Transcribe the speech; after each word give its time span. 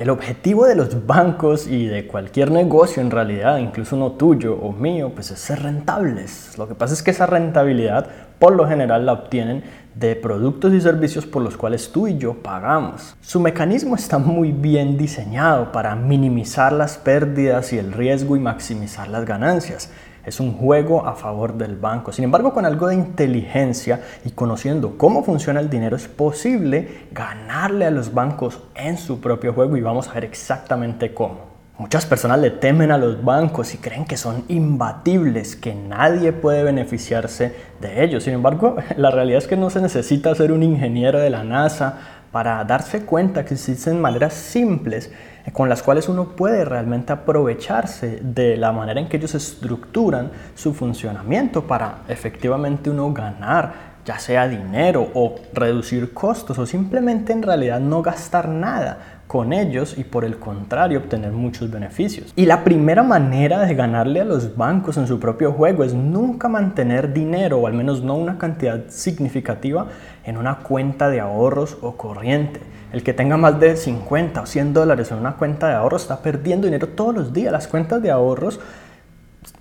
El 0.00 0.08
objetivo 0.08 0.64
de 0.64 0.76
los 0.76 1.06
bancos 1.06 1.66
y 1.66 1.86
de 1.86 2.06
cualquier 2.06 2.50
negocio 2.50 3.02
en 3.02 3.10
realidad, 3.10 3.58
incluso 3.58 3.96
uno 3.96 4.12
tuyo 4.12 4.54
o 4.54 4.72
mío, 4.72 5.12
pues 5.14 5.30
es 5.30 5.40
ser 5.40 5.62
rentables. 5.62 6.56
Lo 6.56 6.66
que 6.66 6.74
pasa 6.74 6.94
es 6.94 7.02
que 7.02 7.10
esa 7.10 7.26
rentabilidad 7.26 8.06
por 8.38 8.56
lo 8.56 8.66
general 8.66 9.04
la 9.04 9.12
obtienen 9.12 9.62
de 9.94 10.16
productos 10.16 10.72
y 10.72 10.80
servicios 10.80 11.26
por 11.26 11.42
los 11.42 11.58
cuales 11.58 11.92
tú 11.92 12.08
y 12.08 12.16
yo 12.16 12.42
pagamos. 12.42 13.14
Su 13.20 13.40
mecanismo 13.40 13.94
está 13.94 14.16
muy 14.16 14.52
bien 14.52 14.96
diseñado 14.96 15.70
para 15.70 15.94
minimizar 15.96 16.72
las 16.72 16.96
pérdidas 16.96 17.74
y 17.74 17.78
el 17.78 17.92
riesgo 17.92 18.36
y 18.36 18.40
maximizar 18.40 19.06
las 19.08 19.26
ganancias. 19.26 19.90
Es 20.30 20.38
un 20.38 20.52
juego 20.52 21.04
a 21.06 21.16
favor 21.16 21.54
del 21.54 21.74
banco. 21.74 22.12
Sin 22.12 22.22
embargo, 22.24 22.54
con 22.54 22.64
algo 22.64 22.86
de 22.86 22.94
inteligencia 22.94 24.00
y 24.24 24.30
conociendo 24.30 24.96
cómo 24.96 25.24
funciona 25.24 25.58
el 25.58 25.68
dinero, 25.68 25.96
es 25.96 26.06
posible 26.06 27.08
ganarle 27.10 27.84
a 27.84 27.90
los 27.90 28.14
bancos 28.14 28.62
en 28.76 28.96
su 28.96 29.20
propio 29.20 29.52
juego 29.52 29.76
y 29.76 29.80
vamos 29.80 30.06
a 30.06 30.12
ver 30.12 30.24
exactamente 30.24 31.12
cómo. 31.12 31.50
Muchas 31.78 32.06
personas 32.06 32.38
le 32.38 32.50
temen 32.52 32.92
a 32.92 32.98
los 32.98 33.24
bancos 33.24 33.74
y 33.74 33.78
creen 33.78 34.04
que 34.04 34.16
son 34.16 34.44
imbatibles, 34.46 35.56
que 35.56 35.74
nadie 35.74 36.32
puede 36.32 36.62
beneficiarse 36.62 37.52
de 37.80 38.04
ellos. 38.04 38.22
Sin 38.22 38.34
embargo, 38.34 38.76
la 38.96 39.10
realidad 39.10 39.38
es 39.38 39.48
que 39.48 39.56
no 39.56 39.68
se 39.68 39.80
necesita 39.80 40.32
ser 40.36 40.52
un 40.52 40.62
ingeniero 40.62 41.18
de 41.18 41.30
la 41.30 41.42
NASA 41.42 42.19
para 42.32 42.62
darse 42.64 43.04
cuenta 43.04 43.44
que 43.44 43.54
existen 43.54 44.00
maneras 44.00 44.34
simples 44.34 45.10
con 45.52 45.68
las 45.68 45.82
cuales 45.82 46.08
uno 46.08 46.36
puede 46.36 46.64
realmente 46.64 47.12
aprovecharse 47.12 48.20
de 48.22 48.56
la 48.56 48.72
manera 48.72 49.00
en 49.00 49.08
que 49.08 49.16
ellos 49.16 49.34
estructuran 49.34 50.30
su 50.54 50.74
funcionamiento 50.74 51.66
para 51.66 52.02
efectivamente 52.08 52.90
uno 52.90 53.12
ganar 53.12 53.89
ya 54.04 54.18
sea 54.18 54.48
dinero 54.48 55.08
o 55.14 55.36
reducir 55.52 56.12
costos 56.12 56.58
o 56.58 56.66
simplemente 56.66 57.32
en 57.32 57.42
realidad 57.42 57.80
no 57.80 58.02
gastar 58.02 58.48
nada 58.48 59.20
con 59.30 59.52
ellos 59.52 59.96
y 59.96 60.02
por 60.02 60.24
el 60.24 60.38
contrario 60.38 60.98
obtener 60.98 61.30
muchos 61.30 61.70
beneficios. 61.70 62.32
Y 62.34 62.46
la 62.46 62.64
primera 62.64 63.04
manera 63.04 63.60
de 63.60 63.76
ganarle 63.76 64.20
a 64.20 64.24
los 64.24 64.56
bancos 64.56 64.96
en 64.96 65.06
su 65.06 65.20
propio 65.20 65.52
juego 65.52 65.84
es 65.84 65.94
nunca 65.94 66.48
mantener 66.48 67.12
dinero 67.12 67.58
o 67.58 67.68
al 67.68 67.74
menos 67.74 68.02
no 68.02 68.16
una 68.16 68.38
cantidad 68.38 68.88
significativa 68.88 69.86
en 70.24 70.36
una 70.36 70.56
cuenta 70.56 71.08
de 71.08 71.20
ahorros 71.20 71.78
o 71.80 71.96
corriente. 71.96 72.60
El 72.92 73.04
que 73.04 73.12
tenga 73.12 73.36
más 73.36 73.60
de 73.60 73.76
50 73.76 74.40
o 74.40 74.46
100 74.46 74.72
dólares 74.74 75.12
en 75.12 75.18
una 75.18 75.36
cuenta 75.36 75.68
de 75.68 75.74
ahorros 75.74 76.02
está 76.02 76.22
perdiendo 76.22 76.66
dinero 76.66 76.88
todos 76.88 77.14
los 77.14 77.32
días. 77.32 77.52
Las 77.52 77.68
cuentas 77.68 78.02
de 78.02 78.10
ahorros 78.10 78.58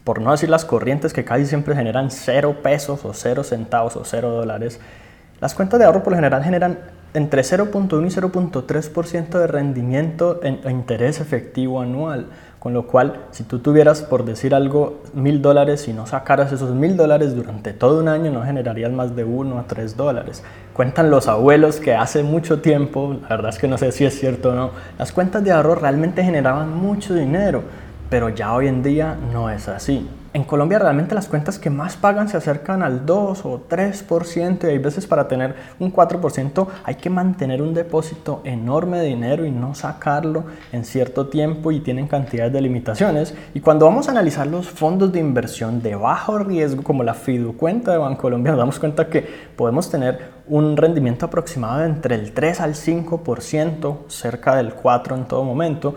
por 0.03 0.21
no 0.21 0.31
decir 0.31 0.49
las 0.49 0.65
corrientes 0.65 1.13
que 1.13 1.25
casi 1.25 1.45
siempre 1.45 1.75
generan 1.75 2.11
0 2.11 2.57
pesos 2.63 3.05
o 3.05 3.13
0 3.13 3.43
centavos 3.43 3.95
o 3.95 4.03
0 4.03 4.29
dólares, 4.29 4.79
las 5.41 5.53
cuentas 5.53 5.79
de 5.79 5.85
ahorro 5.85 6.03
por 6.03 6.11
lo 6.11 6.17
general 6.17 6.43
generan 6.43 6.79
entre 7.13 7.41
0.1 7.41 8.05
y 8.05 8.09
0.3% 8.09 9.29
de 9.39 9.47
rendimiento 9.47 10.39
en 10.43 10.69
interés 10.69 11.19
efectivo 11.19 11.81
anual. 11.81 12.27
Con 12.59 12.73
lo 12.73 12.87
cual, 12.87 13.21
si 13.31 13.45
tú 13.45 13.59
tuvieras, 13.59 14.01
por 14.01 14.25
decir 14.25 14.53
algo, 14.53 15.01
mil 15.13 15.41
dólares 15.41 15.87
y 15.87 15.93
no 15.93 16.05
sacaras 16.05 16.51
esos 16.51 16.75
mil 16.75 16.97
dólares 16.97 17.33
durante 17.33 17.71
todo 17.71 18.01
un 18.01 18.09
año, 18.09 18.31
no 18.31 18.43
generarías 18.43 18.91
más 18.91 19.15
de 19.15 19.23
1 19.23 19.57
a 19.57 19.63
3 19.63 19.95
dólares. 19.95 20.43
Cuentan 20.73 21.09
los 21.09 21.29
abuelos 21.29 21.79
que 21.79 21.95
hace 21.95 22.21
mucho 22.21 22.59
tiempo, 22.59 23.15
la 23.21 23.29
verdad 23.29 23.51
es 23.51 23.59
que 23.59 23.69
no 23.69 23.77
sé 23.77 23.93
si 23.93 24.03
es 24.03 24.19
cierto 24.19 24.49
o 24.49 24.55
no, 24.55 24.71
las 24.97 25.13
cuentas 25.13 25.41
de 25.45 25.53
ahorro 25.53 25.75
realmente 25.75 26.21
generaban 26.21 26.75
mucho 26.75 27.15
dinero, 27.15 27.63
pero 28.09 28.29
ya 28.29 28.53
hoy 28.53 28.67
en 28.67 28.83
día 28.83 29.17
no 29.31 29.49
es 29.49 29.67
así 29.67 30.07
en 30.33 30.43
Colombia 30.43 30.77
realmente 30.77 31.15
las 31.15 31.27
cuentas 31.27 31.57
que 31.57 31.71
más 31.71 31.97
pagan 31.97 32.29
se 32.29 32.37
acercan 32.37 32.83
al 32.83 33.05
2 33.05 33.45
o 33.45 33.63
3% 33.67 34.63
y 34.63 34.67
hay 34.67 34.77
veces 34.77 35.07
para 35.07 35.27
tener 35.27 35.55
un 35.79 35.91
4% 35.91 36.67
hay 36.83 36.95
que 36.95 37.09
mantener 37.09 37.61
un 37.63 37.73
depósito 37.73 38.41
enorme 38.43 38.99
de 38.99 39.07
dinero 39.07 39.45
y 39.45 39.51
no 39.51 39.73
sacarlo 39.73 40.43
en 40.71 40.85
cierto 40.85 41.27
tiempo 41.27 41.71
y 41.71 41.79
tienen 41.79 42.07
cantidades 42.07 42.53
de 42.53 42.61
limitaciones. 42.61 43.33
Y 43.55 43.59
cuando 43.61 43.85
vamos 43.85 44.07
a 44.07 44.11
analizar 44.11 44.45
los 44.45 44.69
fondos 44.69 45.11
de 45.11 45.19
inversión 45.19 45.81
de 45.81 45.95
bajo 45.95 46.37
riesgo 46.37 46.83
como 46.83 47.03
la 47.03 47.15
Fidu 47.15 47.57
cuenta 47.57 47.91
de 47.91 47.97
Bancolombia 47.97 48.51
nos 48.51 48.59
damos 48.59 48.79
cuenta 48.79 49.07
que 49.07 49.27
podemos 49.55 49.89
tener 49.89 50.39
un 50.47 50.77
rendimiento 50.77 51.25
aproximado 51.25 51.83
entre 51.83 52.15
el 52.15 52.33
3 52.33 52.61
al 52.61 52.73
5%, 52.75 53.97
cerca 54.07 54.55
del 54.55 54.73
4 54.73 55.15
en 55.15 55.25
todo 55.25 55.43
momento 55.43 55.95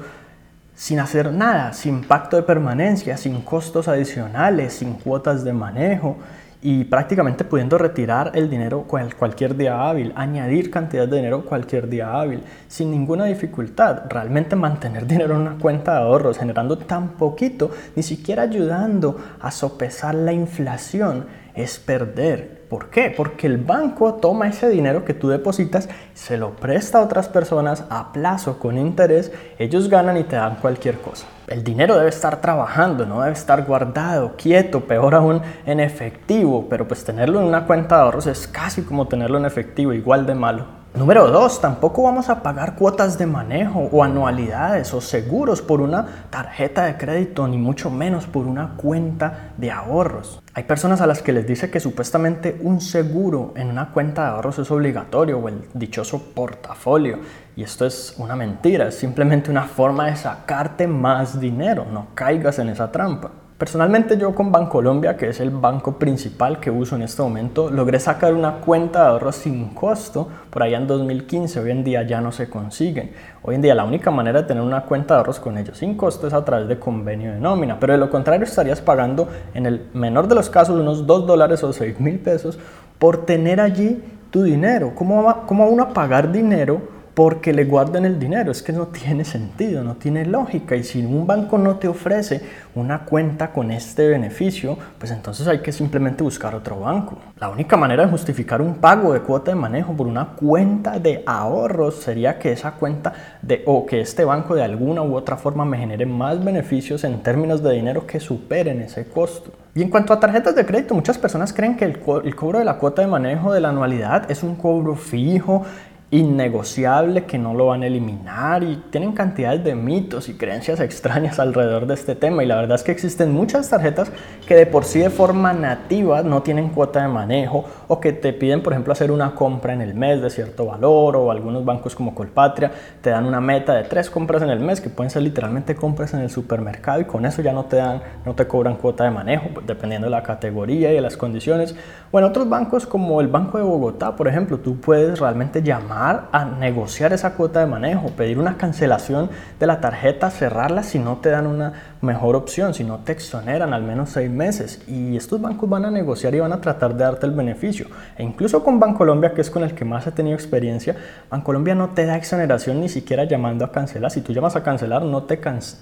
sin 0.74 1.00
hacer 1.00 1.32
nada, 1.32 1.72
sin 1.72 2.02
pacto 2.02 2.36
de 2.36 2.42
permanencia, 2.42 3.16
sin 3.16 3.42
costos 3.42 3.88
adicionales, 3.88 4.72
sin 4.74 4.94
cuotas 4.94 5.44
de 5.44 5.52
manejo 5.52 6.16
y 6.64 6.84
prácticamente 6.84 7.44
pudiendo 7.44 7.76
retirar 7.76 8.30
el 8.34 8.48
dinero 8.48 8.86
cualquier 9.18 9.56
día 9.56 9.88
hábil, 9.88 10.12
añadir 10.14 10.70
cantidad 10.70 11.08
de 11.08 11.16
dinero 11.16 11.44
cualquier 11.44 11.88
día 11.88 12.12
hábil, 12.12 12.44
sin 12.68 12.92
ninguna 12.92 13.24
dificultad. 13.24 14.02
Realmente 14.08 14.54
mantener 14.54 15.06
dinero 15.08 15.34
en 15.34 15.40
una 15.40 15.58
cuenta 15.58 15.94
de 15.94 16.02
ahorros 16.02 16.38
generando 16.38 16.78
tan 16.78 17.10
poquito, 17.10 17.72
ni 17.96 18.04
siquiera 18.04 18.42
ayudando 18.42 19.20
a 19.40 19.50
sopesar 19.50 20.14
la 20.14 20.32
inflación, 20.32 21.26
es 21.54 21.78
perder 21.78 22.61
¿Por 22.72 22.88
qué? 22.88 23.12
Porque 23.14 23.46
el 23.46 23.58
banco 23.58 24.14
toma 24.14 24.48
ese 24.48 24.66
dinero 24.70 25.04
que 25.04 25.12
tú 25.12 25.28
depositas, 25.28 25.90
se 26.14 26.38
lo 26.38 26.56
presta 26.56 26.96
a 26.96 27.02
otras 27.02 27.28
personas 27.28 27.84
a 27.90 28.14
plazo 28.14 28.58
con 28.58 28.78
interés, 28.78 29.30
ellos 29.58 29.90
ganan 29.90 30.16
y 30.16 30.24
te 30.24 30.36
dan 30.36 30.56
cualquier 30.56 30.96
cosa. 30.96 31.26
El 31.48 31.64
dinero 31.64 31.98
debe 31.98 32.08
estar 32.08 32.40
trabajando, 32.40 33.04
no 33.04 33.20
debe 33.20 33.34
estar 33.34 33.66
guardado, 33.66 34.36
quieto, 34.38 34.86
peor 34.86 35.14
aún 35.14 35.42
en 35.66 35.80
efectivo, 35.80 36.66
pero 36.70 36.88
pues 36.88 37.04
tenerlo 37.04 37.40
en 37.40 37.48
una 37.48 37.66
cuenta 37.66 37.96
de 37.96 38.02
ahorros 38.04 38.26
es 38.26 38.48
casi 38.48 38.80
como 38.80 39.06
tenerlo 39.06 39.36
en 39.36 39.44
efectivo, 39.44 39.92
igual 39.92 40.24
de 40.24 40.34
malo. 40.34 40.81
Número 40.94 41.26
dos, 41.28 41.58
tampoco 41.58 42.02
vamos 42.02 42.28
a 42.28 42.42
pagar 42.42 42.76
cuotas 42.76 43.16
de 43.16 43.24
manejo 43.24 43.88
o 43.90 44.04
anualidades 44.04 44.92
o 44.92 45.00
seguros 45.00 45.62
por 45.62 45.80
una 45.80 46.26
tarjeta 46.28 46.84
de 46.84 46.98
crédito, 46.98 47.48
ni 47.48 47.56
mucho 47.56 47.88
menos 47.88 48.26
por 48.26 48.46
una 48.46 48.74
cuenta 48.76 49.52
de 49.56 49.70
ahorros. 49.70 50.42
Hay 50.52 50.64
personas 50.64 51.00
a 51.00 51.06
las 51.06 51.22
que 51.22 51.32
les 51.32 51.46
dice 51.46 51.70
que 51.70 51.80
supuestamente 51.80 52.60
un 52.62 52.82
seguro 52.82 53.54
en 53.56 53.70
una 53.70 53.88
cuenta 53.90 54.24
de 54.24 54.28
ahorros 54.32 54.58
es 54.58 54.70
obligatorio 54.70 55.38
o 55.38 55.48
el 55.48 55.66
dichoso 55.72 56.22
portafolio. 56.34 57.20
Y 57.56 57.62
esto 57.62 57.86
es 57.86 58.14
una 58.18 58.36
mentira, 58.36 58.88
es 58.88 58.98
simplemente 58.98 59.50
una 59.50 59.62
forma 59.62 60.08
de 60.08 60.16
sacarte 60.16 60.86
más 60.86 61.40
dinero. 61.40 61.86
No 61.90 62.08
caigas 62.14 62.58
en 62.58 62.68
esa 62.68 62.92
trampa. 62.92 63.30
Personalmente 63.62 64.18
yo 64.18 64.34
con 64.34 64.50
Bancolombia, 64.50 65.16
que 65.16 65.28
es 65.28 65.38
el 65.38 65.50
banco 65.50 65.96
principal 65.96 66.58
que 66.58 66.68
uso 66.68 66.96
en 66.96 67.02
este 67.02 67.22
momento, 67.22 67.70
logré 67.70 68.00
sacar 68.00 68.34
una 68.34 68.54
cuenta 68.54 69.02
de 69.02 69.08
ahorros 69.10 69.36
sin 69.36 69.68
costo 69.68 70.26
por 70.50 70.64
allá 70.64 70.78
en 70.78 70.88
2015. 70.88 71.60
Hoy 71.60 71.70
en 71.70 71.84
día 71.84 72.02
ya 72.02 72.20
no 72.20 72.32
se 72.32 72.50
consiguen. 72.50 73.12
Hoy 73.40 73.54
en 73.54 73.62
día 73.62 73.76
la 73.76 73.84
única 73.84 74.10
manera 74.10 74.42
de 74.42 74.48
tener 74.48 74.64
una 74.64 74.82
cuenta 74.82 75.14
de 75.14 75.18
ahorros 75.18 75.38
con 75.38 75.58
ellos 75.58 75.78
sin 75.78 75.96
costo 75.96 76.26
es 76.26 76.32
a 76.32 76.44
través 76.44 76.66
de 76.66 76.80
convenio 76.80 77.30
de 77.30 77.38
nómina. 77.38 77.78
Pero 77.78 77.92
de 77.92 78.00
lo 78.00 78.10
contrario 78.10 78.46
estarías 78.46 78.80
pagando 78.80 79.28
en 79.54 79.66
el 79.66 79.86
menor 79.94 80.26
de 80.26 80.34
los 80.34 80.50
casos 80.50 80.80
unos 80.80 81.06
2 81.06 81.24
dólares 81.28 81.62
o 81.62 81.72
6 81.72 82.00
mil 82.00 82.18
pesos 82.18 82.58
por 82.98 83.26
tener 83.26 83.60
allí 83.60 84.02
tu 84.32 84.42
dinero. 84.42 84.90
¿Cómo 84.96 85.22
va, 85.22 85.46
¿Cómo 85.46 85.66
va 85.66 85.70
uno 85.70 85.84
a 85.84 85.88
pagar 85.90 86.32
dinero 86.32 86.82
porque 87.14 87.52
le 87.52 87.64
guardan 87.64 88.04
el 88.04 88.18
dinero. 88.18 88.50
Es 88.52 88.62
que 88.62 88.72
no 88.72 88.86
tiene 88.86 89.24
sentido, 89.24 89.84
no 89.84 89.96
tiene 89.96 90.24
lógica. 90.24 90.76
Y 90.76 90.84
si 90.84 91.04
un 91.04 91.26
banco 91.26 91.58
no 91.58 91.76
te 91.76 91.88
ofrece 91.88 92.40
una 92.74 93.04
cuenta 93.04 93.52
con 93.52 93.70
este 93.70 94.08
beneficio, 94.08 94.78
pues 94.98 95.12
entonces 95.12 95.46
hay 95.46 95.58
que 95.58 95.72
simplemente 95.72 96.22
buscar 96.22 96.54
otro 96.54 96.80
banco. 96.80 97.18
La 97.38 97.50
única 97.50 97.76
manera 97.76 98.04
de 98.04 98.10
justificar 98.10 98.62
un 98.62 98.76
pago 98.76 99.12
de 99.12 99.20
cuota 99.20 99.50
de 99.50 99.56
manejo 99.56 99.92
por 99.92 100.06
una 100.06 100.30
cuenta 100.30 100.98
de 100.98 101.22
ahorros 101.26 101.96
sería 101.96 102.38
que 102.38 102.52
esa 102.52 102.72
cuenta 102.72 103.12
de, 103.42 103.62
o 103.66 103.84
que 103.84 104.00
este 104.00 104.24
banco 104.24 104.54
de 104.54 104.62
alguna 104.62 105.02
u 105.02 105.14
otra 105.14 105.36
forma 105.36 105.64
me 105.64 105.78
genere 105.78 106.06
más 106.06 106.42
beneficios 106.42 107.04
en 107.04 107.22
términos 107.22 107.62
de 107.62 107.72
dinero 107.72 108.06
que 108.06 108.20
superen 108.20 108.80
ese 108.80 109.06
costo. 109.06 109.52
Y 109.74 109.82
en 109.82 109.88
cuanto 109.88 110.12
a 110.12 110.20
tarjetas 110.20 110.54
de 110.54 110.66
crédito, 110.66 110.94
muchas 110.94 111.16
personas 111.16 111.52
creen 111.52 111.76
que 111.76 111.86
el, 111.86 111.98
el 112.24 112.36
cobro 112.36 112.58
de 112.58 112.64
la 112.64 112.76
cuota 112.76 113.00
de 113.00 113.08
manejo 113.08 113.52
de 113.54 113.60
la 113.60 113.70
anualidad 113.70 114.30
es 114.30 114.42
un 114.42 114.54
cobro 114.54 114.96
fijo 114.96 115.64
innegociable 116.12 117.24
que 117.24 117.38
no 117.38 117.54
lo 117.54 117.68
van 117.68 117.82
a 117.82 117.86
eliminar 117.86 118.62
y 118.62 118.76
tienen 118.90 119.12
cantidades 119.12 119.64
de 119.64 119.74
mitos 119.74 120.28
y 120.28 120.34
creencias 120.34 120.78
extrañas 120.78 121.38
alrededor 121.40 121.86
de 121.86 121.94
este 121.94 122.14
tema. 122.14 122.44
Y 122.44 122.46
la 122.46 122.56
verdad 122.56 122.74
es 122.74 122.82
que 122.82 122.92
existen 122.92 123.32
muchas 123.32 123.70
tarjetas 123.70 124.12
que 124.46 124.54
de 124.54 124.66
por 124.66 124.84
sí 124.84 124.98
de 124.98 125.08
forma 125.08 125.54
nativa 125.54 126.22
no 126.22 126.42
tienen 126.42 126.68
cuota 126.68 127.00
de 127.00 127.08
manejo 127.08 127.64
o 127.88 127.98
que 127.98 128.12
te 128.12 128.34
piden 128.34 128.62
por 128.62 128.74
ejemplo 128.74 128.92
hacer 128.92 129.10
una 129.10 129.34
compra 129.34 129.72
en 129.72 129.80
el 129.80 129.94
mes 129.94 130.20
de 130.20 130.28
cierto 130.28 130.66
valor 130.66 131.16
o 131.16 131.30
algunos 131.30 131.64
bancos 131.64 131.94
como 131.94 132.14
Colpatria 132.14 132.70
te 133.00 133.08
dan 133.08 133.24
una 133.24 133.40
meta 133.40 133.72
de 133.72 133.84
tres 133.84 134.10
compras 134.10 134.42
en 134.42 134.50
el 134.50 134.60
mes 134.60 134.82
que 134.82 134.90
pueden 134.90 135.08
ser 135.08 135.22
literalmente 135.22 135.74
compras 135.74 136.12
en 136.12 136.20
el 136.20 136.28
supermercado 136.28 137.00
y 137.00 137.06
con 137.06 137.24
eso 137.24 137.40
ya 137.40 137.54
no 137.54 137.64
te 137.64 137.76
dan 137.76 138.02
no 138.26 138.34
te 138.34 138.46
cobran 138.46 138.76
cuota 138.76 139.04
de 139.04 139.10
manejo 139.10 139.48
dependiendo 139.66 140.08
de 140.08 140.10
la 140.10 140.22
categoría 140.22 140.92
y 140.92 140.96
de 140.96 141.00
las 141.00 141.16
condiciones. 141.16 141.74
O 142.10 142.18
en 142.18 142.26
otros 142.26 142.46
bancos 142.50 142.86
como 142.86 143.22
el 143.22 143.28
Banco 143.28 143.56
de 143.56 143.64
Bogotá 143.64 144.14
por 144.14 144.28
ejemplo 144.28 144.58
tú 144.58 144.78
puedes 144.78 145.18
realmente 145.18 145.62
llamar 145.62 146.01
a 146.10 146.44
negociar 146.44 147.12
esa 147.12 147.34
cuota 147.34 147.60
de 147.60 147.66
manejo, 147.66 148.08
pedir 148.10 148.38
una 148.38 148.56
cancelación 148.56 149.30
de 149.58 149.66
la 149.66 149.80
tarjeta, 149.80 150.30
cerrarla 150.30 150.82
si 150.82 150.98
no 150.98 151.18
te 151.18 151.30
dan 151.30 151.46
una 151.46 151.72
mejor 152.02 152.36
opción, 152.36 152.74
si 152.74 152.84
no 152.84 152.98
te 152.98 153.12
exoneran 153.12 153.72
al 153.72 153.82
menos 153.82 154.10
seis 154.10 154.30
meses. 154.30 154.82
Y 154.88 155.16
estos 155.16 155.40
bancos 155.40 155.70
van 155.70 155.84
a 155.84 155.90
negociar 155.90 156.34
y 156.34 156.40
van 156.40 156.52
a 156.52 156.60
tratar 156.60 156.94
de 156.94 157.04
darte 157.04 157.26
el 157.26 157.32
beneficio. 157.32 157.86
E 158.18 158.22
incluso 158.22 158.62
con 158.62 158.78
Bancolombia, 158.80 159.32
que 159.32 159.40
es 159.40 159.50
con 159.50 159.62
el 159.62 159.74
que 159.74 159.84
más 159.84 160.06
he 160.06 160.12
tenido 160.12 160.34
experiencia, 160.34 160.96
Bancolombia 161.30 161.74
no 161.74 161.90
te 161.90 162.04
da 162.04 162.16
exoneración 162.16 162.80
ni 162.80 162.88
siquiera 162.88 163.24
llamando 163.24 163.64
a 163.64 163.72
cancelar. 163.72 164.10
Si 164.10 164.20
tú 164.20 164.32
llamas 164.32 164.56
a 164.56 164.62
cancelar, 164.62 165.02
no 165.04 165.22
te, 165.22 165.40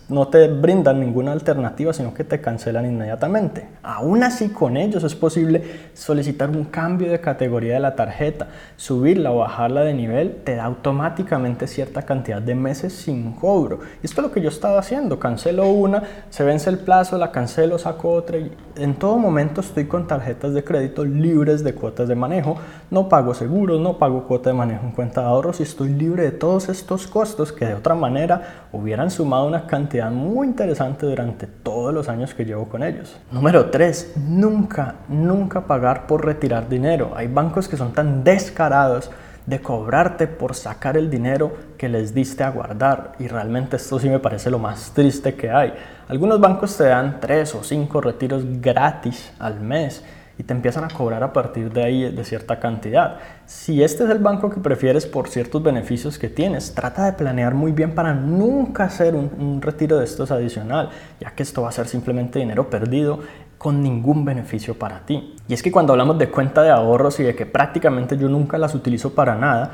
no 0.08 0.28
te 0.28 0.48
brindan 0.48 1.00
ninguna 1.00 1.32
alternativa, 1.32 1.92
sino 1.92 2.12
que 2.12 2.24
te 2.24 2.40
cancelan 2.40 2.86
inmediatamente. 2.86 3.66
Aún 3.82 4.22
así, 4.22 4.50
con 4.50 4.76
ellos 4.76 5.02
es 5.04 5.14
posible 5.14 5.62
solicitar 5.94 6.50
un 6.50 6.64
cambio 6.64 7.10
de 7.10 7.20
categoría 7.20 7.74
de 7.74 7.80
la 7.80 7.96
tarjeta, 7.96 8.48
subirla 8.76 9.32
o 9.32 9.38
bajarla 9.38 9.82
de 9.82 9.94
nivel, 9.94 10.42
te 10.44 10.56
da 10.56 10.64
automáticamente 10.64 11.66
cierta 11.66 12.02
cantidad 12.02 12.42
de 12.42 12.54
meses 12.54 12.92
sin 12.92 13.32
cobro. 13.32 13.80
Y 14.02 14.06
esto 14.06 14.20
es 14.20 14.26
lo 14.26 14.32
que 14.32 14.42
yo 14.42 14.50
estaba 14.50 14.78
haciendo. 14.78 15.18
Cancelo 15.18 15.68
una, 15.68 16.02
se 16.30 16.44
vence 16.44 16.70
el 16.70 16.78
plazo, 16.78 17.18
la 17.18 17.32
cancelo, 17.32 17.78
saco 17.78 18.10
otra. 18.12 18.38
Y 18.38 18.52
en 18.76 18.94
todo 18.94 19.18
momento 19.18 19.60
estoy 19.60 19.86
con 19.86 20.06
tarjetas 20.06 20.54
de 20.54 20.64
crédito 20.64 21.04
libres 21.04 21.64
de 21.64 21.74
cuotas 21.74 22.08
de 22.08 22.14
manejo. 22.14 22.56
No 22.90 23.08
pago 23.08 23.34
seguros, 23.34 23.80
no 23.80 23.98
pago 23.98 24.24
cuota 24.24 24.50
de 24.50 24.54
manejo 24.54 24.86
en 24.86 24.92
cuenta 24.92 25.22
de 25.22 25.26
ahorros 25.28 25.60
y 25.60 25.64
estoy 25.64 25.90
libre 25.90 26.22
de 26.24 26.30
todos 26.32 26.68
estos 26.68 27.06
costos 27.06 27.52
que 27.52 27.66
de 27.66 27.74
otra 27.74 27.94
manera 27.94 28.66
hubieran 28.72 29.10
sumado 29.10 29.46
una 29.46 29.66
cantidad 29.66 30.10
muy 30.10 30.46
interesante 30.46 31.06
durante 31.06 31.46
todos 31.46 31.92
los 31.92 32.08
años 32.08 32.34
que 32.34 32.44
llevo 32.44 32.68
con 32.68 32.82
ellos. 32.82 33.16
Número 33.30 33.70
3. 33.70 34.14
Nunca, 34.28 34.96
nunca 35.08 35.66
pagar 35.66 36.06
por 36.06 36.24
retirar 36.24 36.68
dinero. 36.68 37.12
Hay 37.16 37.26
bancos 37.26 37.68
que 37.68 37.76
son 37.76 37.92
tan 37.92 38.24
descarados 38.24 39.10
de 39.50 39.60
cobrarte 39.60 40.28
por 40.28 40.54
sacar 40.54 40.96
el 40.96 41.10
dinero 41.10 41.52
que 41.76 41.88
les 41.88 42.14
diste 42.14 42.44
a 42.44 42.50
guardar. 42.50 43.12
Y 43.18 43.26
realmente 43.26 43.76
esto 43.76 43.98
sí 43.98 44.08
me 44.08 44.20
parece 44.20 44.48
lo 44.48 44.60
más 44.60 44.92
triste 44.94 45.34
que 45.34 45.50
hay. 45.50 45.74
Algunos 46.08 46.40
bancos 46.40 46.76
te 46.76 46.84
dan 46.84 47.18
tres 47.20 47.54
o 47.56 47.64
cinco 47.64 48.00
retiros 48.00 48.44
gratis 48.60 49.32
al 49.40 49.60
mes 49.60 50.04
y 50.38 50.44
te 50.44 50.54
empiezan 50.54 50.84
a 50.84 50.88
cobrar 50.88 51.22
a 51.22 51.32
partir 51.32 51.70
de 51.70 51.82
ahí 51.82 52.12
de 52.12 52.24
cierta 52.24 52.60
cantidad. 52.60 53.18
Si 53.44 53.82
este 53.82 54.04
es 54.04 54.10
el 54.10 54.20
banco 54.20 54.48
que 54.48 54.60
prefieres 54.60 55.04
por 55.04 55.28
ciertos 55.28 55.62
beneficios 55.62 56.16
que 56.16 56.28
tienes, 56.28 56.72
trata 56.72 57.04
de 57.04 57.12
planear 57.12 57.52
muy 57.52 57.72
bien 57.72 57.94
para 57.94 58.14
nunca 58.14 58.84
hacer 58.84 59.16
un, 59.16 59.30
un 59.38 59.60
retiro 59.60 59.98
de 59.98 60.04
estos 60.04 60.30
adicional, 60.30 60.90
ya 61.20 61.32
que 61.32 61.42
esto 61.42 61.62
va 61.62 61.70
a 61.70 61.72
ser 61.72 61.88
simplemente 61.88 62.38
dinero 62.38 62.70
perdido 62.70 63.20
con 63.60 63.82
ningún 63.82 64.24
beneficio 64.24 64.78
para 64.78 65.00
ti. 65.00 65.34
Y 65.46 65.52
es 65.52 65.62
que 65.62 65.70
cuando 65.70 65.92
hablamos 65.92 66.16
de 66.16 66.30
cuenta 66.30 66.62
de 66.62 66.70
ahorros 66.70 67.20
y 67.20 67.24
de 67.24 67.34
que 67.34 67.44
prácticamente 67.44 68.16
yo 68.16 68.26
nunca 68.26 68.56
las 68.56 68.74
utilizo 68.74 69.14
para 69.14 69.36
nada, 69.36 69.72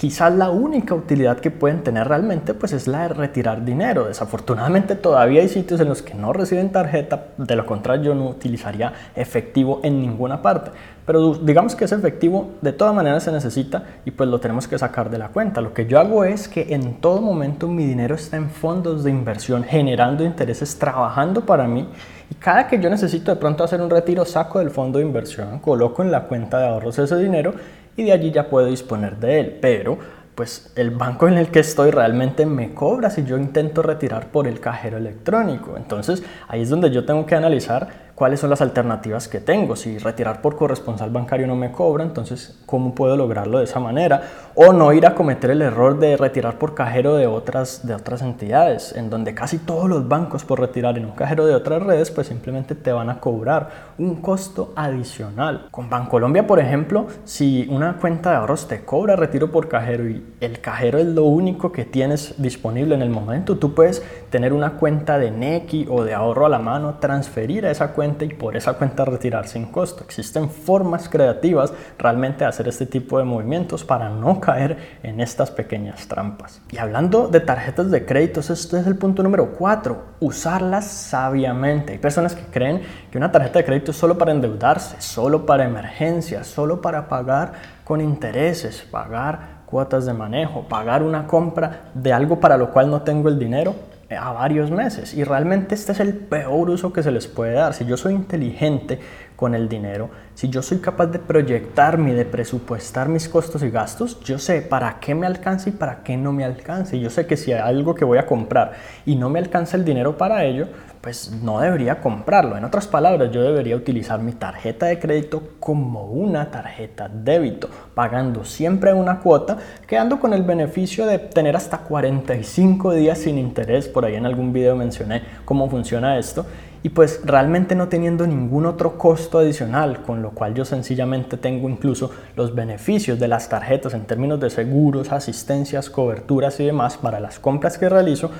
quizás 0.00 0.34
la 0.34 0.48
única 0.48 0.94
utilidad 0.94 1.40
que 1.40 1.50
pueden 1.50 1.82
tener 1.82 2.08
realmente 2.08 2.54
pues 2.54 2.72
es 2.72 2.88
la 2.88 3.02
de 3.02 3.08
retirar 3.08 3.66
dinero. 3.66 4.06
Desafortunadamente 4.06 4.94
todavía 4.94 5.42
hay 5.42 5.48
sitios 5.50 5.78
en 5.78 5.90
los 5.90 6.00
que 6.00 6.14
no 6.14 6.32
reciben 6.32 6.72
tarjeta, 6.72 7.26
de 7.36 7.54
lo 7.54 7.66
contrario 7.66 8.04
yo 8.04 8.14
no 8.14 8.30
utilizaría 8.30 8.94
efectivo 9.14 9.80
en 9.82 10.00
ninguna 10.00 10.40
parte. 10.40 10.70
Pero 11.04 11.34
digamos 11.34 11.74
que 11.74 11.84
ese 11.84 11.96
efectivo 11.96 12.52
de 12.62 12.72
todas 12.72 12.94
maneras 12.94 13.24
se 13.24 13.30
necesita 13.30 13.84
y 14.06 14.10
pues 14.12 14.26
lo 14.30 14.40
tenemos 14.40 14.66
que 14.66 14.78
sacar 14.78 15.10
de 15.10 15.18
la 15.18 15.28
cuenta. 15.28 15.60
Lo 15.60 15.74
que 15.74 15.84
yo 15.84 16.00
hago 16.00 16.24
es 16.24 16.48
que 16.48 16.72
en 16.72 16.94
todo 16.94 17.20
momento 17.20 17.68
mi 17.68 17.84
dinero 17.84 18.14
está 18.14 18.38
en 18.38 18.48
fondos 18.48 19.04
de 19.04 19.10
inversión 19.10 19.64
generando 19.64 20.24
intereses, 20.24 20.78
trabajando 20.78 21.44
para 21.44 21.68
mí 21.68 21.86
y 22.30 22.36
cada 22.36 22.68
que 22.68 22.80
yo 22.80 22.88
necesito 22.88 23.32
de 23.32 23.36
pronto 23.36 23.64
hacer 23.64 23.82
un 23.82 23.90
retiro 23.90 24.24
saco 24.24 24.60
del 24.60 24.70
fondo 24.70 24.98
de 24.98 25.04
inversión, 25.04 25.58
coloco 25.58 26.02
en 26.02 26.10
la 26.10 26.22
cuenta 26.22 26.58
de 26.58 26.68
ahorros 26.68 26.98
ese 26.98 27.18
dinero 27.18 27.52
y 27.96 28.04
de 28.04 28.12
allí 28.12 28.30
ya 28.30 28.48
puedo 28.48 28.66
disponer 28.66 29.16
de 29.16 29.40
él. 29.40 29.58
Pero 29.60 29.98
pues 30.34 30.72
el 30.74 30.90
banco 30.90 31.28
en 31.28 31.36
el 31.36 31.48
que 31.48 31.60
estoy 31.60 31.90
realmente 31.90 32.46
me 32.46 32.72
cobra 32.72 33.10
si 33.10 33.24
yo 33.24 33.36
intento 33.36 33.82
retirar 33.82 34.28
por 34.28 34.46
el 34.46 34.58
cajero 34.58 34.96
electrónico. 34.96 35.76
Entonces 35.76 36.22
ahí 36.48 36.62
es 36.62 36.70
donde 36.70 36.90
yo 36.90 37.04
tengo 37.04 37.26
que 37.26 37.34
analizar 37.34 38.09
cuáles 38.20 38.40
son 38.40 38.50
las 38.50 38.60
alternativas 38.60 39.28
que 39.28 39.40
tengo. 39.40 39.76
Si 39.76 39.96
retirar 39.96 40.42
por 40.42 40.54
corresponsal 40.54 41.08
bancario 41.08 41.46
no 41.46 41.56
me 41.56 41.72
cobra, 41.72 42.04
entonces 42.04 42.60
¿cómo 42.66 42.94
puedo 42.94 43.16
lograrlo 43.16 43.56
de 43.56 43.64
esa 43.64 43.80
manera? 43.80 44.50
O 44.54 44.74
no 44.74 44.92
ir 44.92 45.06
a 45.06 45.14
cometer 45.14 45.50
el 45.50 45.62
error 45.62 45.98
de 45.98 46.18
retirar 46.18 46.58
por 46.58 46.74
cajero 46.74 47.14
de 47.14 47.26
otras, 47.26 47.86
de 47.86 47.94
otras 47.94 48.20
entidades, 48.20 48.94
en 48.94 49.08
donde 49.08 49.32
casi 49.32 49.56
todos 49.56 49.88
los 49.88 50.06
bancos 50.06 50.44
por 50.44 50.60
retirar 50.60 50.98
en 50.98 51.06
un 51.06 51.12
cajero 51.12 51.46
de 51.46 51.54
otras 51.54 51.82
redes, 51.82 52.10
pues 52.10 52.26
simplemente 52.26 52.74
te 52.74 52.92
van 52.92 53.08
a 53.08 53.20
cobrar 53.20 53.94
un 53.96 54.16
costo 54.16 54.74
adicional. 54.76 55.68
Con 55.70 55.88
Bancolombia, 55.88 56.46
por 56.46 56.60
ejemplo, 56.60 57.06
si 57.24 57.66
una 57.70 57.96
cuenta 57.96 58.32
de 58.32 58.36
ahorros 58.36 58.68
te 58.68 58.84
cobra 58.84 59.16
retiro 59.16 59.50
por 59.50 59.68
cajero 59.68 60.06
y 60.06 60.22
el 60.42 60.60
cajero 60.60 60.98
es 60.98 61.06
lo 61.06 61.24
único 61.24 61.72
que 61.72 61.86
tienes 61.86 62.34
disponible 62.36 62.94
en 62.94 63.00
el 63.00 63.08
momento, 63.08 63.56
tú 63.56 63.74
puedes 63.74 64.02
tener 64.28 64.52
una 64.52 64.72
cuenta 64.72 65.18
de 65.18 65.30
Nequi 65.30 65.86
o 65.88 66.04
de 66.04 66.12
ahorro 66.12 66.44
a 66.44 66.50
la 66.50 66.58
mano, 66.58 66.96
transferir 67.00 67.64
a 67.64 67.70
esa 67.70 67.92
cuenta 67.92 68.09
y 68.24 68.34
por 68.34 68.56
esa 68.56 68.74
cuenta 68.74 69.04
retirar 69.04 69.46
sin 69.46 69.66
costo. 69.66 70.04
Existen 70.04 70.50
formas 70.50 71.08
creativas 71.08 71.72
realmente 71.98 72.44
de 72.44 72.46
hacer 72.46 72.68
este 72.68 72.86
tipo 72.86 73.18
de 73.18 73.24
movimientos 73.24 73.84
para 73.84 74.08
no 74.08 74.40
caer 74.40 74.98
en 75.02 75.20
estas 75.20 75.50
pequeñas 75.50 76.06
trampas. 76.08 76.60
Y 76.70 76.78
hablando 76.78 77.28
de 77.28 77.40
tarjetas 77.40 77.90
de 77.90 78.04
créditos, 78.04 78.50
este 78.50 78.80
es 78.80 78.86
el 78.86 78.96
punto 78.96 79.22
número 79.22 79.52
4, 79.52 80.02
usarlas 80.20 80.86
sabiamente. 80.86 81.92
Hay 81.92 81.98
personas 81.98 82.34
que 82.34 82.42
creen 82.42 82.82
que 83.10 83.18
una 83.18 83.32
tarjeta 83.32 83.60
de 83.60 83.64
crédito 83.64 83.90
es 83.90 83.96
solo 83.96 84.18
para 84.18 84.32
endeudarse, 84.32 85.00
solo 85.00 85.46
para 85.46 85.64
emergencias, 85.64 86.46
solo 86.46 86.80
para 86.80 87.08
pagar 87.08 87.52
con 87.84 88.00
intereses, 88.00 88.82
pagar 88.90 89.60
cuotas 89.66 90.04
de 90.04 90.12
manejo, 90.12 90.62
pagar 90.68 91.02
una 91.02 91.26
compra 91.26 91.90
de 91.94 92.12
algo 92.12 92.40
para 92.40 92.56
lo 92.56 92.70
cual 92.70 92.90
no 92.90 93.02
tengo 93.02 93.28
el 93.28 93.38
dinero 93.38 93.74
a 94.16 94.32
varios 94.32 94.70
meses. 94.70 95.14
Y 95.14 95.24
realmente 95.24 95.74
este 95.74 95.92
es 95.92 96.00
el 96.00 96.14
peor 96.14 96.70
uso 96.70 96.92
que 96.92 97.02
se 97.02 97.10
les 97.10 97.26
puede 97.26 97.52
dar. 97.52 97.74
Si 97.74 97.84
yo 97.84 97.96
soy 97.96 98.14
inteligente 98.14 98.98
con 99.40 99.54
el 99.54 99.70
dinero, 99.70 100.10
si 100.34 100.50
yo 100.50 100.60
soy 100.60 100.80
capaz 100.80 101.06
de 101.06 101.18
proyectarme, 101.18 102.12
de 102.12 102.26
presupuestar 102.26 103.08
mis 103.08 103.26
costos 103.26 103.62
y 103.62 103.70
gastos, 103.70 104.20
yo 104.20 104.38
sé 104.38 104.60
para 104.60 105.00
qué 105.00 105.14
me 105.14 105.26
alcanza 105.26 105.70
y 105.70 105.72
para 105.72 106.02
qué 106.02 106.18
no 106.18 106.30
me 106.30 106.44
alcanza. 106.44 106.96
Yo 106.96 107.08
sé 107.08 107.26
que 107.26 107.38
si 107.38 107.50
hay 107.50 107.60
algo 107.60 107.94
que 107.94 108.04
voy 108.04 108.18
a 108.18 108.26
comprar 108.26 108.72
y 109.06 109.16
no 109.16 109.30
me 109.30 109.38
alcanza 109.38 109.78
el 109.78 109.84
dinero 109.86 110.18
para 110.18 110.44
ello, 110.44 110.68
pues 111.00 111.32
no 111.42 111.60
debería 111.60 112.00
comprarlo. 112.00 112.58
En 112.58 112.64
otras 112.64 112.86
palabras, 112.86 113.30
yo 113.32 113.42
debería 113.42 113.76
utilizar 113.76 114.20
mi 114.20 114.32
tarjeta 114.32 114.84
de 114.86 114.98
crédito 114.98 115.42
como 115.58 116.04
una 116.04 116.50
tarjeta 116.50 117.08
débito, 117.08 117.70
pagando 117.94 118.44
siempre 118.44 118.92
una 118.92 119.20
cuota, 119.20 119.56
quedando 119.86 120.20
con 120.20 120.34
el 120.34 120.42
beneficio 120.42 121.06
de 121.06 121.18
tener 121.18 121.56
hasta 121.56 121.78
45 121.78 122.92
días 122.92 123.18
sin 123.20 123.38
interés. 123.38 123.88
Por 123.88 124.04
ahí 124.04 124.16
en 124.16 124.26
algún 124.26 124.52
video 124.52 124.76
mencioné 124.76 125.22
cómo 125.46 125.70
funciona 125.70 126.18
esto. 126.18 126.44
Y 126.82 126.90
pues 126.90 127.20
realmente 127.24 127.74
no 127.74 127.88
teniendo 127.88 128.26
ningún 128.26 128.64
otro 128.64 128.96
costo 128.96 129.38
adicional, 129.38 130.02
con 130.02 130.22
lo 130.22 130.30
cual 130.30 130.54
yo 130.54 130.64
sencillamente 130.64 131.36
tengo 131.36 131.68
incluso 131.68 132.10
los 132.36 132.54
beneficios 132.54 133.18
de 133.18 133.28
las 133.28 133.48
tarjetas 133.48 133.92
en 133.92 134.06
términos 134.06 134.40
de 134.40 134.48
seguros, 134.48 135.12
asistencias, 135.12 135.90
coberturas 135.90 136.58
y 136.60 136.64
demás 136.64 136.96
para 136.96 137.20
las 137.20 137.38
compras 137.38 137.76
que 137.76 137.88
realizo, 137.88 138.30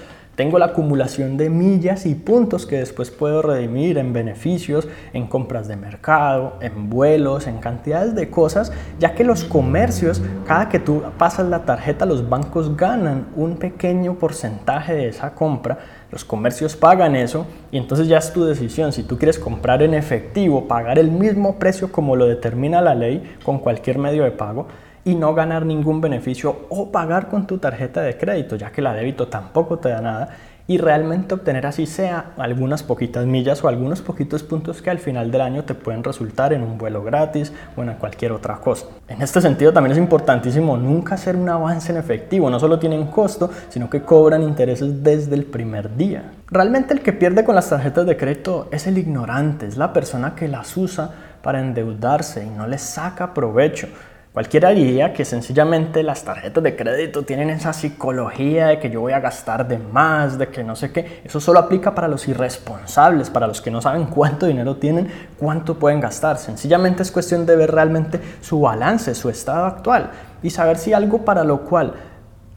tengo 0.41 0.59
la 0.59 0.67
acumulación 0.67 1.37
de 1.37 1.51
millas 1.51 2.07
y 2.07 2.15
puntos 2.15 2.65
que 2.65 2.79
después 2.79 3.11
puedo 3.11 3.43
redimir 3.43 3.99
en 3.99 4.15
beneficios, 4.15 4.89
en 5.13 5.27
compras 5.27 5.69
de 5.69 5.77
mercado, 5.77 6.55
en 6.63 6.89
vuelos, 6.89 7.47
en 7.47 7.59
cantidades 7.59 8.15
de 8.15 8.31
cosas, 8.31 8.73
ya 8.99 9.15
que 9.15 9.23
los 9.23 9.45
comercios, 9.45 10.23
cada 10.47 10.71
que 10.71 10.79
tú 10.79 11.03
pasas 11.19 11.47
la 11.49 11.67
tarjeta, 11.67 12.07
los 12.07 12.27
bancos 12.27 12.75
ganan 12.75 13.27
un 13.37 13.57
pequeño 13.57 14.15
porcentaje 14.15 14.95
de 14.95 15.09
esa 15.09 15.35
compra. 15.35 15.79
Los 16.13 16.25
comercios 16.25 16.77
pagan 16.77 17.15
eso 17.15 17.47
y 17.71 17.79
entonces 17.79 18.09
ya 18.09 18.19
es 18.19 18.33
tu 18.33 18.45
decisión. 18.45 18.93
Si 18.93 19.03
tú 19.03 19.17
quieres 19.17 19.39
comprar 19.39 19.83
en 19.83 19.95
efectivo, 19.95 20.67
pagar 20.67 20.99
el 20.99 21.11
mismo 21.11 21.59
precio 21.59 21.93
como 21.93 22.17
lo 22.17 22.27
determina 22.27 22.81
la 22.81 22.95
ley 22.95 23.37
con 23.45 23.59
cualquier 23.59 23.99
medio 23.99 24.25
de 24.25 24.33
pago, 24.33 24.67
y 25.05 25.15
no 25.15 25.35
ganar 25.35 25.65
ningún 25.65 26.01
beneficio 26.01 26.67
o 26.69 26.91
pagar 26.93 27.29
con 27.29 27.47
tu 27.47 27.59
tarjeta 27.59 28.03
de 28.03 28.17
crédito, 28.17 28.57
ya 28.57 28.71
que 28.71 28.83
la 28.83 28.93
débito 28.93 29.29
tampoco 29.29 29.79
te 29.79 29.89
da 29.89 30.01
nada 30.01 30.37
y 30.71 30.79
realmente 30.79 31.35
obtener 31.35 31.67
así 31.67 31.85
sea 31.85 32.27
algunas 32.37 32.85
poquitas 32.85 33.27
millas 33.27 33.65
o 33.65 33.67
algunos 33.67 34.03
poquitos 34.03 34.45
puntos 34.45 34.81
que 34.81 34.89
al 34.89 35.01
final 35.01 35.33
del 35.33 35.41
año 35.41 35.65
te 35.65 35.75
pueden 35.75 36.05
resultar 36.05 36.53
en 36.53 36.63
un 36.63 36.79
vuelo 36.79 37.03
gratis 37.03 37.53
o 37.77 37.83
en 37.83 37.93
cualquier 37.95 38.31
otra 38.31 38.59
cosa. 38.59 38.87
En 39.09 39.21
este 39.21 39.41
sentido 39.41 39.73
también 39.73 39.95
es 39.95 39.99
importantísimo 39.99 40.77
nunca 40.77 41.17
hacer 41.17 41.35
un 41.35 41.49
avance 41.49 41.91
en 41.91 41.99
efectivo, 41.99 42.49
no 42.51 42.61
solo 42.61 42.79
tienen 42.79 43.09
costo, 43.09 43.51
sino 43.69 43.91
que 43.91 44.03
cobran 44.03 44.45
intereses 44.45 45.03
desde 45.03 45.35
el 45.35 45.45
primer 45.45 45.97
día. 45.97 46.31
Realmente 46.47 46.95
el 46.95 47.01
que 47.01 47.15
pierde 47.15 47.43
con 47.43 47.57
las 47.57 47.69
tarjetas 47.69 48.07
de 48.07 48.17
crédito 48.17 48.69
es 48.71 48.87
el 48.87 48.97
ignorante, 48.97 49.67
es 49.67 49.77
la 49.77 49.93
persona 49.93 50.37
que 50.37 50.47
las 50.47 50.77
usa 50.77 51.11
para 51.43 51.59
endeudarse 51.61 52.45
y 52.45 52.49
no 52.49 52.69
les 52.69 52.83
saca 52.83 53.35
provecho. 53.35 53.89
Cualquiera 54.33 54.71
diría 54.71 55.13
que 55.13 55.25
sencillamente 55.25 56.05
las 56.05 56.23
tarjetas 56.23 56.63
de 56.63 56.77
crédito 56.77 57.25
tienen 57.25 57.51
esa 57.51 57.73
psicología 57.73 58.69
de 58.69 58.79
que 58.79 58.89
yo 58.89 59.01
voy 59.01 59.13
a 59.13 59.19
gastar 59.19 59.67
de 59.67 59.77
más, 59.77 60.39
de 60.39 60.47
que 60.47 60.63
no 60.63 60.77
sé 60.77 60.93
qué. 60.93 61.21
Eso 61.25 61.41
solo 61.41 61.59
aplica 61.59 61.97
para 61.97 62.07
los 62.07 62.29
irresponsables, 62.29 63.29
para 63.29 63.49
los 63.49 63.61
que 63.61 63.73
no 63.73 63.83
saben 63.83 64.07
cuánto 64.15 64.47
dinero 64.47 64.77
tienen, 64.77 65.09
cuánto 65.37 65.81
pueden 65.81 65.99
gastar. 65.99 66.39
Sencillamente 66.39 67.03
es 67.03 67.11
cuestión 67.11 67.45
de 67.45 67.57
ver 67.57 67.73
realmente 67.73 68.21
su 68.41 68.61
balance, 68.61 69.17
su 69.17 69.31
estado 69.31 69.67
actual. 69.67 70.13
y 70.45 70.51
saber 70.51 70.79
si 70.79 70.93
algo 70.93 71.25
para 71.25 71.43
lo 71.43 71.63
cual 71.63 71.95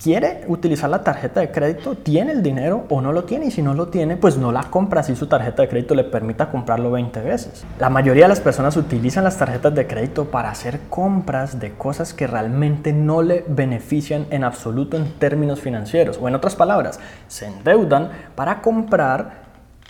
quiere 0.03 0.43
utilizar 0.47 0.89
la 0.89 1.01
tarjeta 1.01 1.39
de 1.39 1.49
crédito, 1.49 1.95
tiene 1.95 2.33
el 2.33 2.43
dinero 2.43 2.83
o 2.89 2.99
no 2.99 3.13
lo 3.13 3.23
tiene 3.23 3.45
y 3.45 3.51
si 3.51 3.61
no 3.61 3.73
lo 3.73 3.87
tiene, 3.87 4.17
pues 4.17 4.37
no 4.37 4.51
la 4.51 4.63
compra 4.63 5.01
si 5.01 5.15
su 5.15 5.27
tarjeta 5.27 5.61
de 5.61 5.69
crédito 5.69 5.95
le 5.95 6.03
permita 6.03 6.49
comprarlo 6.51 6.91
20 6.91 7.21
veces. 7.21 7.65
La 7.79 7.89
mayoría 7.89 8.25
de 8.25 8.29
las 8.29 8.41
personas 8.41 8.75
utilizan 8.75 9.23
las 9.23 9.37
tarjetas 9.37 9.73
de 9.73 9.87
crédito 9.87 10.25
para 10.25 10.51
hacer 10.51 10.81
compras 10.89 11.57
de 11.61 11.71
cosas 11.71 12.13
que 12.13 12.27
realmente 12.27 12.91
no 12.91 13.21
le 13.21 13.45
benefician 13.47 14.27
en 14.29 14.43
absoluto 14.43 14.97
en 14.97 15.09
términos 15.13 15.61
financieros 15.61 16.19
o 16.21 16.27
en 16.27 16.35
otras 16.35 16.57
palabras, 16.57 16.99
se 17.29 17.45
endeudan 17.45 18.09
para 18.35 18.61
comprar 18.61 19.43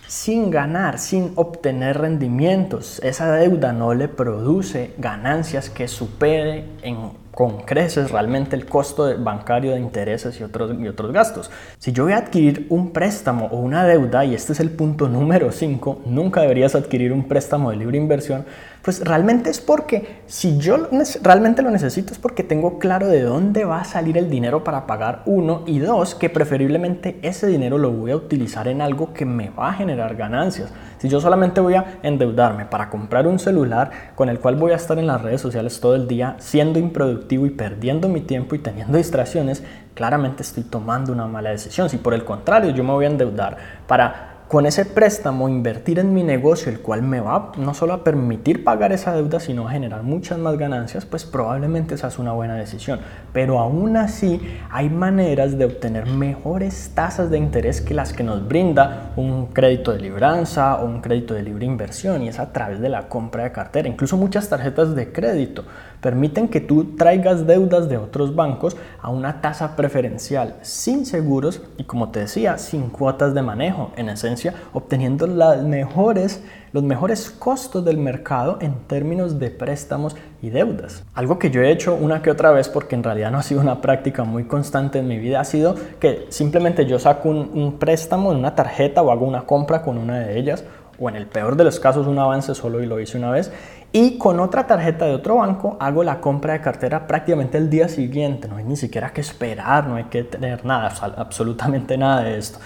sin 0.05 0.51
ganar, 0.51 0.99
sin 0.99 1.31
obtener 1.35 1.97
rendimientos. 1.97 2.99
Esa 3.03 3.31
deuda 3.31 3.73
no 3.73 3.95
le 3.95 4.09
produce 4.09 4.93
ganancias 4.99 5.71
que 5.71 5.87
supere 5.87 6.65
en 6.83 7.22
con 7.33 7.61
creces 7.61 8.11
realmente 8.11 8.55
el 8.55 8.65
costo 8.65 9.17
bancario 9.17 9.71
de 9.71 9.79
intereses 9.79 10.39
y 10.39 10.43
otros, 10.43 10.75
y 10.79 10.87
otros 10.87 11.11
gastos. 11.11 11.51
Si 11.79 11.91
yo 11.91 12.03
voy 12.03 12.13
a 12.13 12.17
adquirir 12.17 12.67
un 12.69 12.91
préstamo 12.91 13.47
o 13.47 13.57
una 13.57 13.85
deuda, 13.85 14.23
y 14.23 14.35
este 14.35 14.53
es 14.53 14.59
el 14.59 14.69
punto 14.69 15.09
número 15.09 15.51
5, 15.51 16.03
nunca 16.05 16.41
deberías 16.41 16.75
adquirir 16.75 17.11
un 17.11 17.27
préstamo 17.27 17.71
de 17.71 17.77
libre 17.77 17.97
inversión, 17.97 18.45
pues 18.83 18.99
realmente 18.99 19.49
es 19.49 19.61
porque 19.61 20.23
si 20.27 20.57
yo 20.57 20.89
realmente 21.21 21.61
lo 21.61 21.71
necesito 21.71 22.11
es 22.11 22.19
porque 22.19 22.43
tengo 22.43 22.79
claro 22.79 23.07
de 23.07 23.21
dónde 23.21 23.63
va 23.63 23.79
a 23.79 23.85
salir 23.85 24.17
el 24.17 24.29
dinero 24.29 24.65
para 24.65 24.85
pagar 24.85 25.23
uno 25.25 25.63
y 25.65 25.79
dos, 25.79 26.15
que 26.15 26.29
preferiblemente 26.29 27.17
ese 27.21 27.47
dinero 27.47 27.77
lo 27.77 27.91
voy 27.91 28.11
a 28.11 28.17
utilizar 28.17 28.67
en 28.67 28.81
algo 28.81 29.13
que 29.13 29.25
me 29.25 29.49
va 29.49 29.69
a 29.69 29.73
generar 29.73 30.17
ganancias. 30.17 30.69
Si 30.97 31.07
yo 31.07 31.21
solamente 31.21 31.61
voy 31.61 31.75
a 31.75 31.99
endeudarme 32.03 32.65
para 32.65 32.89
comprar 32.89 33.25
un 33.25 33.39
celular 33.39 33.89
con 34.15 34.27
el 34.27 34.39
cual 34.39 34.57
voy 34.57 34.73
a 34.73 34.75
estar 34.75 34.99
en 34.99 35.07
las 35.07 35.21
redes 35.21 35.39
sociales 35.39 35.79
todo 35.79 35.95
el 35.95 36.09
día 36.09 36.35
siendo 36.39 36.77
improductivo 36.77 37.45
y 37.45 37.51
perdiendo 37.51 38.09
mi 38.09 38.19
tiempo 38.19 38.53
y 38.53 38.59
teniendo 38.59 38.97
distracciones, 38.97 39.63
claramente 39.93 40.43
estoy 40.43 40.63
tomando 40.63 41.13
una 41.13 41.25
mala 41.25 41.51
decisión. 41.51 41.89
Si 41.89 41.97
por 41.97 42.13
el 42.13 42.25
contrario 42.25 42.71
yo 42.71 42.83
me 42.83 42.91
voy 42.91 43.05
a 43.05 43.09
endeudar 43.09 43.55
para 43.87 44.32
con 44.53 44.67
ese 44.67 44.85
préstamo 44.85 45.49
invertir 45.49 45.97
en 45.97 46.13
mi 46.13 46.21
negocio, 46.21 46.71
el 46.71 46.79
cual 46.79 47.01
me 47.01 47.19
va 47.19 47.53
no 47.57 47.73
solo 47.73 47.93
a 47.93 48.03
permitir 48.03 48.63
pagar 48.63 48.91
esa 48.91 49.11
deuda, 49.15 49.39
sino 49.39 49.67
a 49.67 49.71
generar 49.71 50.03
muchas 50.03 50.37
más 50.37 50.59
ganancias, 50.59 51.07
pues 51.07 51.25
probablemente 51.25 51.95
esa 51.95 52.09
es 52.09 52.19
una 52.19 52.33
buena 52.33 52.53
decisión. 52.53 52.99
Pero 53.31 53.57
aún 53.57 53.97
así 53.97 54.39
hay 54.69 54.91
maneras 54.91 55.57
de 55.57 55.65
obtener 55.65 56.05
mejores 56.05 56.91
tasas 56.93 57.31
de 57.31 57.39
interés 57.39 57.81
que 57.81 57.95
las 57.95 58.13
que 58.13 58.21
nos 58.21 58.47
brinda 58.47 59.11
un 59.15 59.47
crédito 59.47 59.91
de 59.91 60.01
libranza 60.01 60.75
o 60.75 60.85
un 60.85 61.01
crédito 61.01 61.33
de 61.33 61.41
libre 61.41 61.65
inversión 61.65 62.21
y 62.21 62.27
es 62.27 62.37
a 62.37 62.53
través 62.53 62.79
de 62.79 62.89
la 62.89 63.09
compra 63.09 63.45
de 63.45 63.51
cartera. 63.51 63.89
Incluso 63.89 64.17
muchas 64.17 64.49
tarjetas 64.49 64.93
de 64.93 65.11
crédito 65.11 65.65
permiten 66.03 66.49
que 66.49 66.59
tú 66.59 66.95
traigas 66.97 67.47
deudas 67.47 67.87
de 67.87 67.97
otros 67.97 68.35
bancos 68.35 68.75
a 69.01 69.09
una 69.09 69.39
tasa 69.41 69.75
preferencial 69.77 70.57
sin 70.61 71.05
seguros 71.05 71.61
y 71.77 71.85
como 71.85 72.09
te 72.09 72.19
decía, 72.19 72.57
sin 72.57 72.89
cuotas 72.89 73.33
de 73.33 73.41
manejo, 73.41 73.91
en 73.95 74.09
esencia 74.09 74.53
obteniendo 74.73 75.25
las 75.25 75.63
mejores, 75.63 76.43
los 76.73 76.83
mejores 76.83 77.31
costos 77.31 77.85
del 77.85 77.97
mercado 77.97 78.57
en 78.59 78.73
términos 78.85 79.39
de 79.39 79.49
préstamos 79.49 80.17
y 80.41 80.49
deudas. 80.49 81.05
Algo 81.13 81.39
que 81.39 81.49
yo 81.49 81.61
he 81.61 81.71
hecho 81.71 81.95
una 81.95 82.21
que 82.21 82.31
otra 82.31 82.51
vez 82.51 82.67
porque 82.67 82.95
en 82.95 83.03
realidad 83.03 83.31
no 83.31 83.37
ha 83.37 83.43
sido 83.43 83.61
una 83.61 83.79
práctica 83.79 84.25
muy 84.25 84.43
constante 84.43 84.99
en 84.99 85.07
mi 85.07 85.17
vida 85.17 85.39
ha 85.39 85.45
sido 85.45 85.75
que 86.01 86.25
simplemente 86.29 86.85
yo 86.85 86.99
saco 86.99 87.29
un, 87.29 87.49
un 87.53 87.79
préstamo 87.79 88.33
en 88.33 88.39
una 88.39 88.55
tarjeta 88.55 89.01
o 89.01 89.09
hago 89.09 89.25
una 89.25 89.43
compra 89.43 89.81
con 89.81 89.97
una 89.97 90.19
de 90.19 90.37
ellas 90.37 90.65
o 90.99 91.09
en 91.09 91.15
el 91.15 91.27
peor 91.27 91.55
de 91.55 91.63
los 91.63 91.79
casos 91.79 92.07
un 92.07 92.19
avance 92.19 92.53
solo 92.55 92.83
y 92.83 92.85
lo 92.85 92.99
hice 92.99 93.17
una 93.17 93.31
vez 93.31 93.51
y 93.95 94.17
con 94.17 94.39
otra 94.39 94.65
tarjeta 94.65 95.05
de 95.05 95.13
otro 95.13 95.35
banco 95.35 95.77
hago 95.79 96.03
la 96.03 96.19
compra 96.19 96.53
de 96.53 96.61
cartera 96.61 97.05
prácticamente 97.05 97.59
el 97.59 97.69
día 97.69 97.87
siguiente. 97.87 98.47
No 98.47 98.57
hay 98.57 98.63
ni 98.63 98.75
siquiera 98.75 99.13
que 99.13 99.21
esperar, 99.21 99.85
no 99.87 99.95
hay 99.95 100.05
que 100.05 100.23
tener 100.23 100.65
nada, 100.65 100.91
absolutamente 101.15 101.95
nada 101.95 102.23
de 102.23 102.39
esto. 102.39 102.57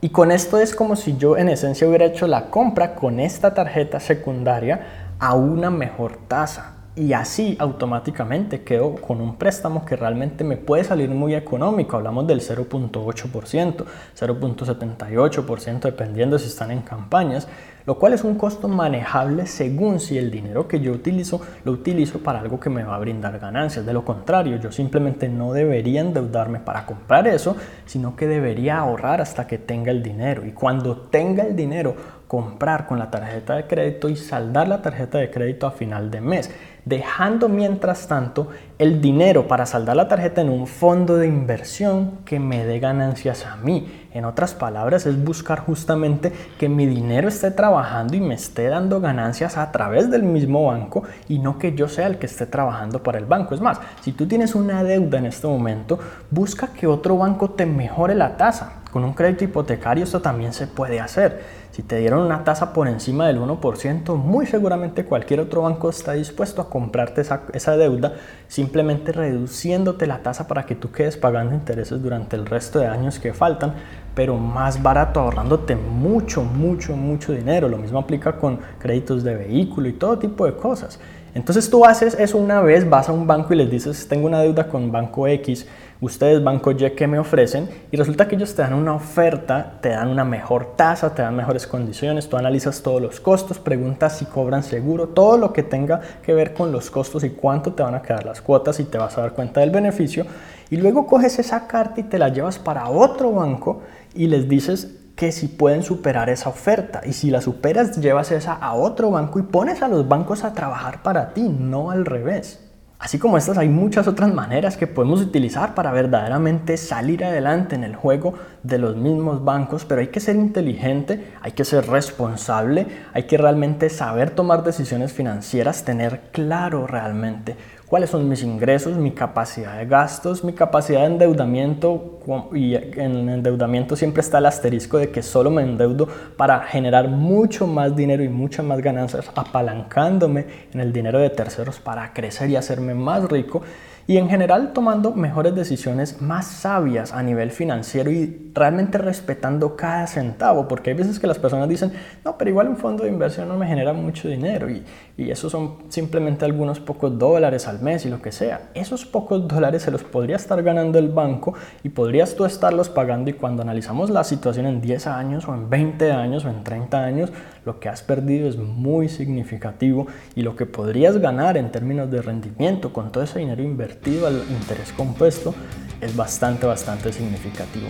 Y 0.00 0.10
con 0.10 0.30
esto 0.30 0.60
es 0.60 0.76
como 0.76 0.94
si 0.94 1.16
yo 1.16 1.36
en 1.36 1.48
esencia 1.48 1.88
hubiera 1.88 2.04
hecho 2.04 2.28
la 2.28 2.50
compra 2.50 2.94
con 2.94 3.18
esta 3.18 3.52
tarjeta 3.52 3.98
secundaria 3.98 5.14
a 5.18 5.34
una 5.34 5.70
mejor 5.70 6.18
tasa. 6.28 6.75
Y 6.98 7.12
así 7.12 7.56
automáticamente 7.58 8.62
quedo 8.62 8.94
con 8.94 9.20
un 9.20 9.36
préstamo 9.36 9.84
que 9.84 9.96
realmente 9.96 10.44
me 10.44 10.56
puede 10.56 10.82
salir 10.82 11.10
muy 11.10 11.34
económico. 11.34 11.98
Hablamos 11.98 12.26
del 12.26 12.40
0.8%, 12.40 13.84
0.78% 14.18 15.80
dependiendo 15.80 16.38
si 16.38 16.46
están 16.46 16.70
en 16.70 16.80
campañas 16.80 17.48
lo 17.86 18.00
cual 18.00 18.12
es 18.12 18.24
un 18.24 18.34
costo 18.34 18.66
manejable 18.66 19.46
según 19.46 20.00
si 20.00 20.18
el 20.18 20.30
dinero 20.30 20.66
que 20.66 20.80
yo 20.80 20.92
utilizo 20.92 21.40
lo 21.64 21.70
utilizo 21.70 22.18
para 22.18 22.40
algo 22.40 22.58
que 22.58 22.68
me 22.68 22.82
va 22.82 22.96
a 22.96 22.98
brindar 22.98 23.38
ganancias. 23.38 23.86
De 23.86 23.92
lo 23.92 24.04
contrario, 24.04 24.56
yo 24.56 24.72
simplemente 24.72 25.28
no 25.28 25.52
debería 25.52 26.00
endeudarme 26.00 26.58
para 26.58 26.84
comprar 26.84 27.28
eso, 27.28 27.56
sino 27.86 28.16
que 28.16 28.26
debería 28.26 28.78
ahorrar 28.78 29.20
hasta 29.20 29.46
que 29.46 29.58
tenga 29.58 29.92
el 29.92 30.02
dinero. 30.02 30.44
Y 30.44 30.50
cuando 30.50 30.96
tenga 30.96 31.44
el 31.44 31.54
dinero, 31.54 31.94
comprar 32.28 32.86
con 32.86 32.98
la 32.98 33.10
tarjeta 33.10 33.54
de 33.54 33.66
crédito 33.66 34.08
y 34.08 34.16
saldar 34.16 34.68
la 34.68 34.82
tarjeta 34.82 35.18
de 35.18 35.30
crédito 35.30 35.66
a 35.66 35.70
final 35.70 36.10
de 36.10 36.20
mes, 36.20 36.50
dejando 36.84 37.48
mientras 37.48 38.08
tanto 38.08 38.48
el 38.78 39.00
dinero 39.00 39.48
para 39.48 39.66
saldar 39.66 39.96
la 39.96 40.08
tarjeta 40.08 40.40
en 40.40 40.50
un 40.50 40.66
fondo 40.66 41.16
de 41.16 41.26
inversión 41.26 42.18
que 42.24 42.38
me 42.38 42.64
dé 42.64 42.78
ganancias 42.78 43.46
a 43.46 43.56
mí. 43.56 44.06
En 44.12 44.24
otras 44.24 44.54
palabras, 44.54 45.04
es 45.06 45.22
buscar 45.22 45.60
justamente 45.60 46.32
que 46.58 46.68
mi 46.68 46.86
dinero 46.86 47.28
esté 47.28 47.50
trabajando 47.50 48.16
y 48.16 48.20
me 48.20 48.34
esté 48.34 48.68
dando 48.68 49.00
ganancias 49.00 49.56
a 49.56 49.70
través 49.72 50.10
del 50.10 50.22
mismo 50.22 50.66
banco 50.66 51.02
y 51.28 51.38
no 51.38 51.58
que 51.58 51.74
yo 51.74 51.88
sea 51.88 52.06
el 52.06 52.18
que 52.18 52.26
esté 52.26 52.46
trabajando 52.46 53.02
para 53.02 53.18
el 53.18 53.26
banco. 53.26 53.54
Es 53.54 53.60
más, 53.60 53.78
si 54.00 54.12
tú 54.12 54.26
tienes 54.26 54.54
una 54.54 54.82
deuda 54.82 55.18
en 55.18 55.26
este 55.26 55.46
momento, 55.46 55.98
busca 56.30 56.68
que 56.68 56.86
otro 56.86 57.18
banco 57.18 57.50
te 57.50 57.66
mejore 57.66 58.14
la 58.14 58.36
tasa. 58.36 58.82
Con 58.90 59.04
un 59.04 59.12
crédito 59.12 59.44
hipotecario 59.44 60.04
esto 60.04 60.22
también 60.22 60.54
se 60.54 60.66
puede 60.66 61.00
hacer. 61.00 61.65
Si 61.76 61.82
te 61.82 61.98
dieron 61.98 62.20
una 62.20 62.42
tasa 62.42 62.72
por 62.72 62.88
encima 62.88 63.26
del 63.26 63.38
1%, 63.38 64.16
muy 64.16 64.46
seguramente 64.46 65.04
cualquier 65.04 65.40
otro 65.40 65.60
banco 65.60 65.90
está 65.90 66.14
dispuesto 66.14 66.62
a 66.62 66.70
comprarte 66.70 67.20
esa, 67.20 67.76
deuda, 67.76 68.14
simplemente 68.48 69.12
reduciéndote 69.12 70.06
la 70.06 70.22
tasa 70.22 70.48
para 70.48 70.64
que 70.64 70.74
tú 70.74 70.90
quedes 70.90 71.18
pagando 71.18 71.54
intereses 71.54 72.02
durante 72.02 72.34
el 72.34 72.46
resto 72.46 72.78
de 72.78 72.86
años 72.86 73.18
que 73.18 73.34
faltan, 73.34 73.74
pero 74.14 74.38
más 74.38 74.82
barato, 74.82 75.20
ahorrándote 75.20 75.76
mucho, 75.76 76.44
mucho, 76.44 76.96
mucho 76.96 77.34
dinero. 77.34 77.68
Lo 77.68 77.76
mismo 77.76 77.98
aplica 77.98 78.38
con 78.38 78.58
créditos 78.78 79.22
de 79.22 79.34
vehículo 79.34 79.86
y 79.86 79.92
todo 79.92 80.18
tipo 80.18 80.46
de 80.46 80.56
cosas. 80.56 80.98
Entonces 81.34 81.68
tú 81.68 81.84
haces 81.84 82.18
eso 82.18 82.38
una 82.38 82.62
vez, 82.62 82.88
vas 82.88 83.10
a 83.10 83.12
un 83.12 83.26
banco 83.26 83.52
y 83.52 83.56
les 83.58 83.70
dices, 83.70 84.08
tengo 84.08 84.26
una 84.26 84.40
deuda 84.40 84.68
con 84.68 84.90
banco 84.90 85.28
X 85.28 85.66
ustedes 86.00 86.42
Banco 86.42 86.72
Y 86.72 86.90
que 86.90 87.06
me 87.06 87.18
ofrecen 87.18 87.68
y 87.90 87.96
resulta 87.96 88.28
que 88.28 88.36
ellos 88.36 88.54
te 88.54 88.62
dan 88.62 88.74
una 88.74 88.94
oferta, 88.94 89.78
te 89.80 89.90
dan 89.90 90.08
una 90.08 90.24
mejor 90.24 90.76
tasa, 90.76 91.14
te 91.14 91.22
dan 91.22 91.36
mejores 91.36 91.66
condiciones, 91.66 92.28
tú 92.28 92.36
analizas 92.36 92.82
todos 92.82 93.00
los 93.00 93.20
costos, 93.20 93.58
preguntas 93.58 94.18
si 94.18 94.26
cobran 94.26 94.62
seguro, 94.62 95.08
todo 95.08 95.38
lo 95.38 95.52
que 95.52 95.62
tenga 95.62 96.00
que 96.22 96.34
ver 96.34 96.54
con 96.54 96.72
los 96.72 96.90
costos 96.90 97.24
y 97.24 97.30
cuánto 97.30 97.72
te 97.72 97.82
van 97.82 97.94
a 97.94 98.02
quedar 98.02 98.24
las 98.24 98.40
cuotas 98.40 98.80
y 98.80 98.84
te 98.84 98.98
vas 98.98 99.16
a 99.16 99.22
dar 99.22 99.32
cuenta 99.32 99.60
del 99.60 99.70
beneficio 99.70 100.26
y 100.70 100.76
luego 100.76 101.06
coges 101.06 101.38
esa 101.38 101.66
carta 101.66 102.00
y 102.00 102.04
te 102.04 102.18
la 102.18 102.28
llevas 102.28 102.58
para 102.58 102.88
otro 102.88 103.32
banco 103.32 103.82
y 104.14 104.26
les 104.26 104.48
dices 104.48 104.96
que 105.14 105.32
si 105.32 105.48
pueden 105.48 105.82
superar 105.82 106.28
esa 106.28 106.50
oferta 106.50 107.00
y 107.04 107.14
si 107.14 107.30
la 107.30 107.40
superas 107.40 107.96
llevas 107.96 108.30
esa 108.32 108.52
a 108.52 108.74
otro 108.74 109.10
banco 109.10 109.38
y 109.38 109.42
pones 109.42 109.82
a 109.82 109.88
los 109.88 110.06
bancos 110.06 110.44
a 110.44 110.52
trabajar 110.52 111.02
para 111.02 111.32
ti, 111.32 111.48
no 111.48 111.90
al 111.90 112.04
revés. 112.04 112.65
Así 112.98 113.18
como 113.18 113.36
estas, 113.36 113.58
hay 113.58 113.68
muchas 113.68 114.08
otras 114.08 114.32
maneras 114.32 114.78
que 114.78 114.86
podemos 114.86 115.20
utilizar 115.20 115.74
para 115.74 115.92
verdaderamente 115.92 116.78
salir 116.78 117.24
adelante 117.24 117.74
en 117.74 117.84
el 117.84 117.94
juego 117.94 118.32
de 118.62 118.78
los 118.78 118.96
mismos 118.96 119.44
bancos, 119.44 119.84
pero 119.84 120.00
hay 120.00 120.06
que 120.08 120.18
ser 120.18 120.36
inteligente, 120.36 121.32
hay 121.42 121.52
que 121.52 121.66
ser 121.66 121.86
responsable, 121.88 122.86
hay 123.12 123.24
que 123.24 123.36
realmente 123.36 123.90
saber 123.90 124.30
tomar 124.30 124.64
decisiones 124.64 125.12
financieras, 125.12 125.84
tener 125.84 126.30
claro 126.32 126.86
realmente 126.86 127.56
cuáles 127.88 128.10
son 128.10 128.28
mis 128.28 128.42
ingresos, 128.42 128.96
mi 128.96 129.12
capacidad 129.12 129.78
de 129.78 129.86
gastos, 129.86 130.42
mi 130.42 130.52
capacidad 130.52 131.00
de 131.00 131.06
endeudamiento 131.06 132.18
y 132.52 132.74
en 132.74 133.28
endeudamiento 133.28 133.94
siempre 133.94 134.20
está 134.20 134.38
el 134.38 134.46
asterisco 134.46 134.98
de 134.98 135.10
que 135.10 135.22
solo 135.22 135.50
me 135.50 135.62
endeudo 135.62 136.08
para 136.36 136.60
generar 136.60 137.08
mucho 137.08 137.66
más 137.66 137.94
dinero 137.94 138.24
y 138.24 138.28
muchas 138.28 138.64
más 138.64 138.80
ganancias 138.80 139.30
apalancándome 139.34 140.46
en 140.72 140.80
el 140.80 140.92
dinero 140.92 141.18
de 141.20 141.30
terceros 141.30 141.78
para 141.78 142.12
crecer 142.12 142.50
y 142.50 142.56
hacerme 142.56 142.94
más 142.94 143.28
rico. 143.30 143.62
Y 144.08 144.18
en 144.18 144.28
general 144.28 144.72
tomando 144.72 145.12
mejores 145.12 145.52
decisiones 145.56 146.22
más 146.22 146.46
sabias 146.46 147.12
a 147.12 147.24
nivel 147.24 147.50
financiero 147.50 148.08
y 148.08 148.52
realmente 148.54 148.98
respetando 148.98 149.74
cada 149.74 150.06
centavo, 150.06 150.68
porque 150.68 150.90
hay 150.90 150.96
veces 150.96 151.18
que 151.18 151.26
las 151.26 151.40
personas 151.40 151.68
dicen, 151.68 151.92
no, 152.24 152.38
pero 152.38 152.50
igual 152.50 152.68
un 152.68 152.76
fondo 152.76 153.02
de 153.02 153.10
inversión 153.10 153.48
no 153.48 153.56
me 153.56 153.66
genera 153.66 153.92
mucho 153.92 154.28
dinero 154.28 154.70
y, 154.70 154.84
y 155.18 155.30
eso 155.30 155.48
son 155.48 155.76
simplemente 155.88 156.44
algunos 156.44 156.78
pocos 156.78 157.18
dólares 157.18 157.66
al 157.66 157.80
mes 157.80 158.04
y 158.04 158.10
lo 158.10 158.20
que 158.20 158.32
sea. 158.32 158.70
Esos 158.74 159.06
pocos 159.06 159.48
dólares 159.48 159.82
se 159.82 159.90
los 159.90 160.04
podría 160.04 160.36
estar 160.36 160.62
ganando 160.62 160.98
el 160.98 161.08
banco 161.08 161.54
y 161.82 161.88
podrías 161.88 162.36
tú 162.36 162.44
estarlos 162.44 162.90
pagando 162.90 163.30
y 163.30 163.32
cuando 163.32 163.62
analizamos 163.62 164.10
la 164.10 164.24
situación 164.24 164.66
en 164.66 164.80
10 164.80 165.06
años 165.06 165.48
o 165.48 165.54
en 165.54 165.70
20 165.70 166.12
años 166.12 166.44
o 166.44 166.50
en 166.50 166.62
30 166.64 167.02
años, 167.02 167.32
lo 167.64 167.80
que 167.80 167.88
has 167.88 168.02
perdido 168.02 168.48
es 168.48 168.56
muy 168.58 169.08
significativo 169.08 170.06
y 170.34 170.42
lo 170.42 170.54
que 170.54 170.66
podrías 170.66 171.16
ganar 171.18 171.56
en 171.56 171.72
términos 171.72 172.10
de 172.10 172.20
rendimiento 172.20 172.92
con 172.92 173.10
todo 173.10 173.24
ese 173.24 173.38
dinero 173.38 173.62
invertido 173.62 174.26
al 174.26 174.42
interés 174.50 174.92
compuesto 174.92 175.54
es 176.00 176.14
bastante, 176.14 176.66
bastante 176.66 177.12
significativo. 177.12 177.86